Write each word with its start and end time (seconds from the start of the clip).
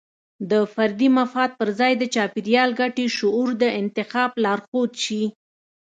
د 0.51 0.53
فردي 0.73 1.09
مفاد 1.19 1.49
پر 1.59 1.69
ځای 1.79 1.93
د 1.97 2.03
چاپیریال 2.15 2.69
ګټې 2.81 3.05
شعور 3.17 3.49
د 3.61 3.63
انتخاب 3.81 4.31
لارښود 4.43 4.91
شي. 5.03 5.23